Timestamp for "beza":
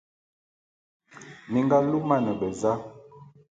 2.39-2.71